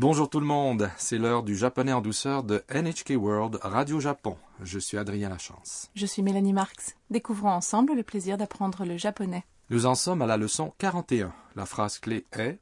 [0.00, 4.36] Bonjour tout le monde, c'est l'heure du japonais en douceur de NHK World Radio Japon.
[4.62, 5.90] Je suis Adrien Lachance.
[5.96, 6.94] Je suis Mélanie Marx.
[7.10, 9.42] Découvrons ensemble le plaisir d'apprendre le japonais.
[9.70, 11.32] Nous en sommes à la leçon 41.
[11.56, 12.60] La phrase clé est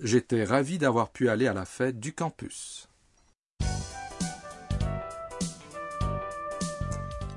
[0.00, 2.88] J'étais ravi d'avoir pu aller à la fête du campus.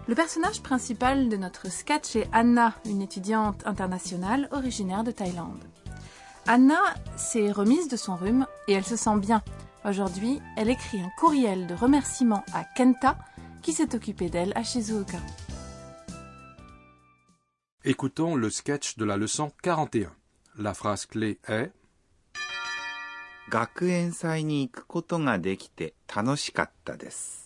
[0.09, 5.63] Le personnage principal de notre sketch est Anna, une étudiante internationale originaire de Thaïlande.
[6.47, 6.81] Anna
[7.17, 9.43] s'est remise de son rhume et elle se sent bien.
[9.85, 13.17] Aujourd'hui, elle écrit un courriel de remerciement à Kenta
[13.63, 15.19] qui s'est occupé d'elle à Shizuoka.
[17.85, 20.11] Écoutons le sketch de la leçon 41.
[20.59, 21.73] La phrase clé est
[23.49, 27.46] 学園祭に行くことができて楽しかったです。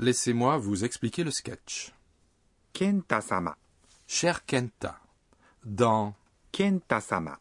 [0.00, 1.92] Laissez-moi vous expliquer le sketch.
[2.72, 3.56] Kenta-sama.
[4.08, 4.98] Cher Kenta,
[5.64, 6.14] dans
[6.50, 7.38] Kenta-sama,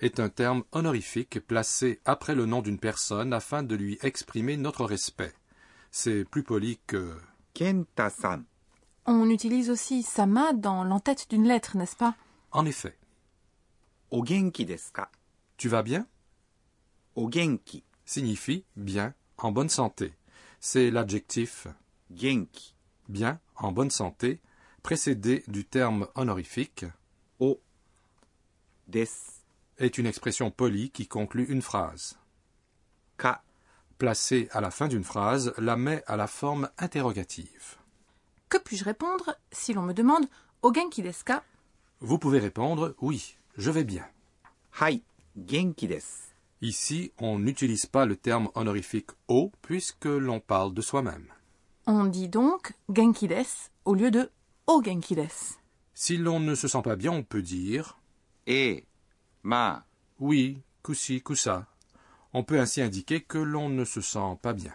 [0.00, 4.84] est un terme honorifique placé après le nom d'une personne afin de lui exprimer notre
[4.84, 5.32] respect.
[5.90, 7.16] C'est plus poli que
[7.54, 8.44] Kentasan.
[9.06, 12.14] On utilise aussi sama dans l'entête d'une lettre, n'est-ce pas?
[12.52, 12.96] En effet.
[14.10, 15.10] O genki desu ka?
[15.56, 16.06] Tu vas bien?
[17.14, 20.12] O genki signifie bien, en bonne santé
[20.60, 21.66] c'est l'adjectif
[22.14, 22.74] genki,
[23.08, 24.40] bien, en bonne santé,
[24.82, 26.84] précédé du terme honorifique
[27.38, 27.60] o
[28.88, 29.08] des
[29.78, 32.18] est une expression polie qui conclut une phrase.
[33.16, 33.42] Ka
[33.96, 37.76] placée à la fin d'une phrase la met à la forme interrogative.
[38.48, 40.26] Que puis-je répondre si l'on me demande
[40.62, 41.42] au genki desu ka?
[42.00, 44.06] Vous pouvez répondre oui, je vais bien.
[44.80, 45.02] Hai,
[45.36, 45.88] genki.
[46.62, 51.32] Ici, on n'utilise pas le terme honorifique au puisque l'on parle de soi-même.
[51.86, 53.46] On dit donc genkides
[53.86, 54.30] au lieu de
[54.66, 55.26] o genkides.
[55.94, 57.98] Si l'on ne se sent pas bien, on peut dire
[58.46, 58.84] eh,
[59.42, 59.86] ma.
[60.18, 61.66] Oui, kusi, kusa.
[62.34, 64.74] On peut ainsi indiquer que l'on ne se sent pas bien.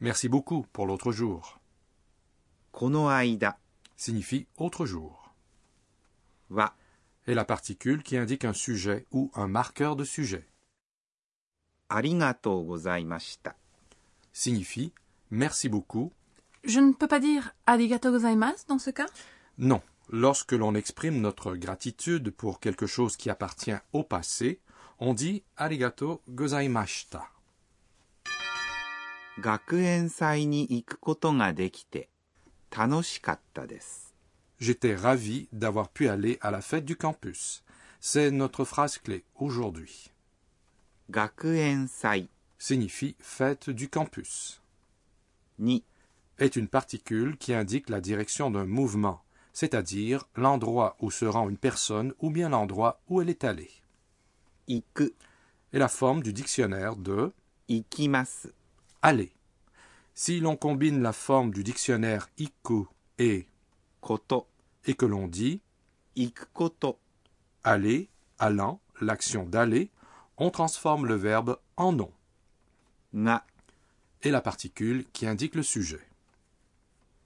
[0.00, 1.60] Merci beaucoup pour l'autre jour.
[3.96, 5.34] signifie autre jour.
[6.50, 6.74] Va
[7.30, 10.46] est la particule qui indique un sujet ou un marqueur de sujet.
[14.32, 14.92] Signifie
[15.30, 16.12] merci beaucoup.
[16.64, 19.06] Je ne peux pas dire arigato gozaimasu dans ce cas?
[19.58, 19.80] Non.
[20.12, 24.60] Lorsque l'on exprime notre gratitude pour quelque chose qui appartient au passé,
[24.98, 27.28] on dit arigato gozaimashita.
[29.38, 30.10] Gakuen
[30.46, 32.08] ni ga dekite
[32.70, 34.09] tanoshikatta desu.
[34.60, 37.64] J'étais ravi d'avoir pu aller à la fête du campus.
[37.98, 40.10] C'est notre phrase clé aujourd'hui.
[41.10, 42.28] Gakuensai
[42.58, 44.60] signifie fête du campus.
[45.58, 45.82] Ni
[46.38, 49.22] est une particule qui indique la direction d'un mouvement,
[49.54, 53.70] c'est-à-dire l'endroit où se rend une personne ou bien l'endroit où elle est allée.
[54.68, 55.10] Iku
[55.72, 57.32] est la forme du dictionnaire de
[57.68, 58.48] ikimasu
[59.00, 59.32] aller.
[60.14, 62.86] Si l'on combine la forme du dictionnaire iku
[63.18, 63.46] et
[64.00, 64.46] koto
[64.86, 65.60] et que l'on dit
[66.16, 66.98] ikoto.
[67.64, 68.08] Aller,
[68.38, 69.90] allant, l'action d'aller,
[70.38, 72.10] on transforme le verbe en nom.
[73.12, 73.44] Na
[74.22, 76.06] est la particule qui indique le sujet.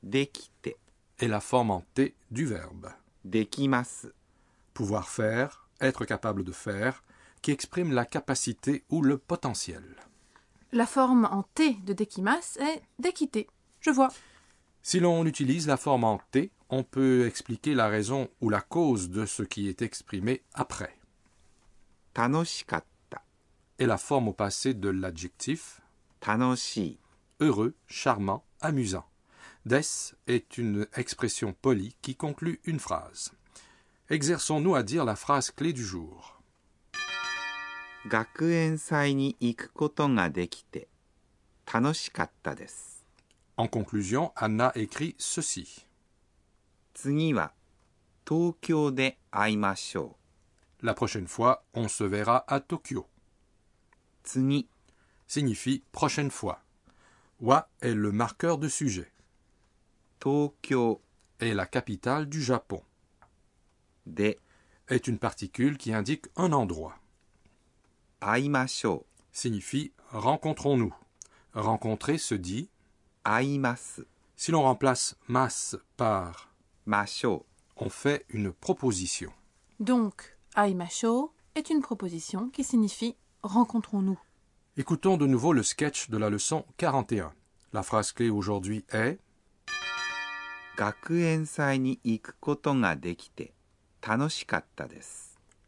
[0.03, 0.77] Dekite
[1.19, 2.91] est la forme en T du verbe.
[3.25, 4.09] Dekimasu.
[4.73, 7.05] Pouvoir faire, être capable de faire,
[7.43, 9.85] qui exprime la capacité ou le potentiel.
[10.73, 13.47] La forme en T de dekimas est dekite.
[13.81, 14.09] Je vois.
[14.83, 19.09] Si l'on utilise la forme en T, on peut expliquer la raison ou la cause
[19.09, 20.99] de ce qui est exprimé après.
[22.15, 23.23] Tanoshikatta
[23.79, 25.81] est la forme au passé de l'adjectif
[27.41, 29.05] heureux, charmant, amusant.
[29.67, 29.83] Des
[30.27, 33.33] est une expression polie qui conclut une phrase.
[34.11, 36.43] Exerçons-nous à dire la phrase clé du jour.
[43.57, 45.87] En conclusion, Anna écrit ceci.
[46.94, 47.54] 次は
[48.28, 50.16] 東京で会いましょ
[50.82, 53.02] La prochaine fois, on se verra à Tokyo.
[53.02, 53.06] う。
[54.24, 54.68] 次、
[55.28, 56.60] Signifie prochaine fois.
[57.42, 59.12] Wa est le marqueur de sujet.
[60.20, 61.02] Tokyo
[61.40, 62.82] est la capitale du Japon.
[64.06, 64.40] で
[64.88, 66.96] Est une particule qui indique un endroit.
[68.22, 70.94] 会いましょ Signifie rencontrons-nous.
[71.54, 72.70] Rencontrer se dit う。
[73.24, 74.08] 会います。
[74.38, 76.50] si l'on remplace mas par
[76.87, 77.47] masho.
[77.77, 79.33] On fait une proposition.
[79.81, 84.19] Donc, aimasho est une proposition qui signifie rencontrons-nous.
[84.77, 87.33] Écoutons de nouveau le sketch de la leçon 41.
[87.73, 89.19] La phrase clé aujourd'hui est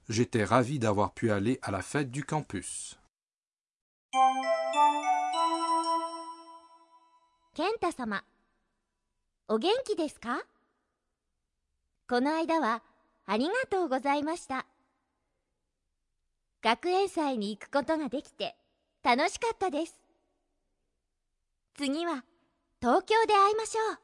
[0.09, 2.99] J'étais ravi d'avoir pu aller à la fête du campus.
[7.55, 8.23] Kenta-sama.
[12.08, 12.84] この間は
[13.25, 14.66] ありがとうございました
[16.63, 18.56] 学園祭に行くことができて
[19.04, 20.00] 楽しかったです
[21.75, 22.24] 次は
[22.81, 24.00] 東京で会いましょう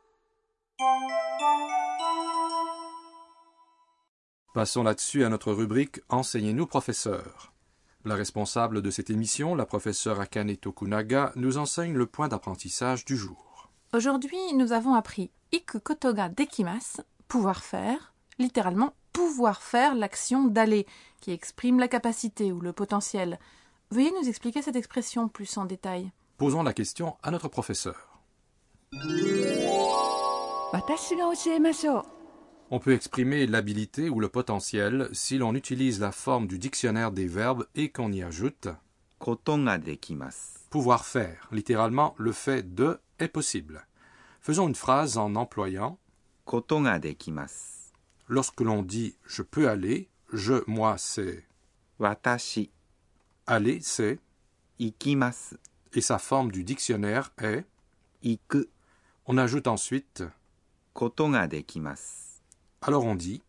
[4.54, 7.54] Passons là-dessus à notre rubrique Enseignez-nous, professeur.
[8.06, 13.18] La responsable de cette émission, la professeure Akane Tokunaga, nous enseigne le point d'apprentissage du
[13.18, 13.70] jour.
[13.94, 17.02] Aujourd'hui, nous avons appris iku koto ga dekimasu,
[17.33, 20.87] pouvoir faire, littéralement pouvoir faire l'action d'aller,
[21.23, 23.39] qui exprime la capacité ou le potentiel.
[23.91, 26.13] Veuillez nous expliquer cette expression plus en détail.
[26.37, 28.21] Posons la question à notre professeur.
[32.71, 37.29] On peut exprimer l'habilité ou le potentiel si l'on utilise la forme du dictionnaire des
[37.29, 38.69] verbes et qu'on y ajoute
[40.69, 43.87] pouvoir faire, littéralement le fait de est possible.
[44.43, 45.99] Faisons une phrase en employant
[48.29, 51.45] Lorsque l'on dit je peux aller, je, moi, c'est
[51.99, 52.71] watashi.
[53.47, 54.19] Aller, c'est.
[54.79, 57.65] Et sa forme du dictionnaire est.
[59.27, 60.25] On ajoute ensuite.
[62.81, 63.43] Alors on dit.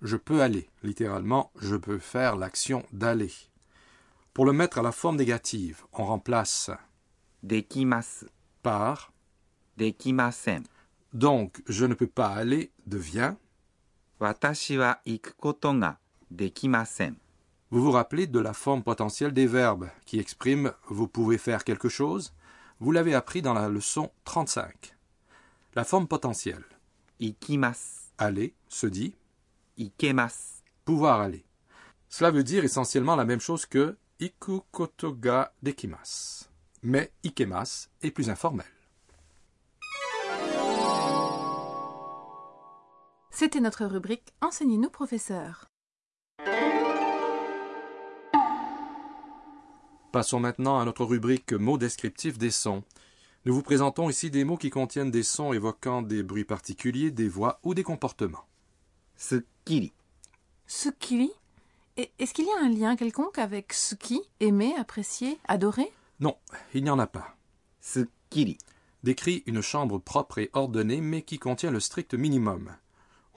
[0.00, 3.32] Je peux aller, littéralement, je peux faire l'action d'aller.
[4.32, 6.70] Pour le mettre à la forme négative, on remplace
[8.62, 9.12] par
[11.12, 13.34] donc, je ne peux pas aller devient.
[17.70, 21.88] Vous vous rappelez de la forme potentielle des verbes qui exprime vous pouvez faire quelque
[21.88, 22.34] chose?
[22.80, 24.96] Vous l'avez appris dans la leçon 35.
[25.74, 26.64] La forme potentielle.
[28.18, 29.14] Aller se dit.
[30.84, 31.44] Pouvoir aller.
[32.08, 36.48] Cela veut dire essentiellement la même chose que ikukoto ga dekimas.
[36.82, 38.66] Mais ikemas est plus informel.
[43.38, 45.68] C'était notre rubrique Enseignez-nous, professeur.
[50.10, 52.82] Passons maintenant à notre rubrique mots descriptifs des sons.
[53.44, 57.28] Nous vous présentons ici des mots qui contiennent des sons évoquant des bruits particuliers, des
[57.28, 58.44] voix ou des comportements.
[59.16, 59.92] Tsukiri.
[60.66, 61.30] Tsukiri?
[61.96, 65.92] Est-ce qu'il y a un lien quelconque avec suki, aimer, apprécier, adorer?
[66.18, 66.36] Non,
[66.74, 67.36] il n'y en a pas.
[67.80, 68.58] Tsukiri
[69.04, 72.74] décrit une chambre propre et ordonnée mais qui contient le strict minimum.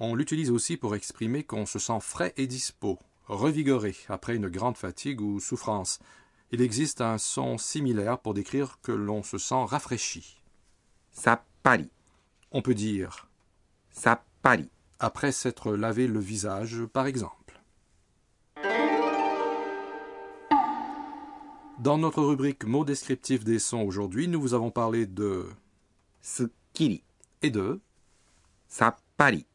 [0.03, 4.75] On l'utilise aussi pour exprimer qu'on se sent frais et dispos, revigoré après une grande
[4.75, 6.00] fatigue ou souffrance.
[6.51, 10.41] Il existe un son similaire pour décrire que l'on se sent rafraîchi.
[11.12, 11.91] Sappari.
[12.51, 13.29] On peut dire
[13.91, 17.62] Sappari après s'être lavé le visage, par exemple.
[21.77, 25.46] Dans notre rubrique mots descriptifs des sons aujourd'hui, nous vous avons parlé de
[26.24, 27.03] Skiri
[27.43, 27.79] et de
[28.67, 29.46] Sappari.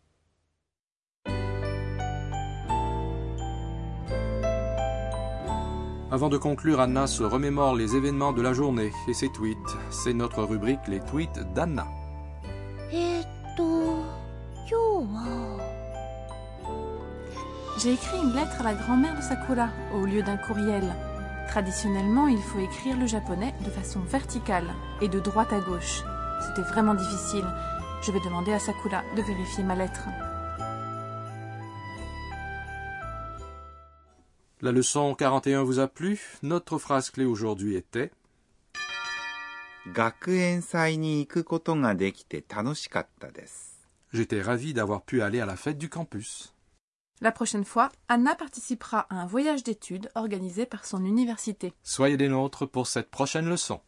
[6.12, 9.58] Avant de conclure, Anna se remémore les événements de la journée et ses tweets.
[9.90, 11.86] C'est notre rubrique Les tweets d'Anna.
[17.82, 20.94] J'ai écrit une lettre à la grand-mère de Sakura au lieu d'un courriel.
[21.48, 24.68] Traditionnellement, il faut écrire le japonais de façon verticale
[25.00, 26.02] et de droite à gauche.
[26.40, 27.44] C'était vraiment difficile.
[28.02, 30.06] Je vais demander à Sakura de vérifier ma lettre.
[34.61, 38.11] La leçon 41 vous a plu Notre phrase clé aujourd'hui était
[39.87, 43.79] 学園祭に行くことができて楽しかったです。
[44.13, 46.53] J'étais ravi d'avoir pu aller à la fête du campus.
[47.21, 51.73] La prochaine fois, Anna participera à un voyage d'études organisé par son université.
[51.83, 53.79] Soyez des nôtres pour cette prochaine leçon.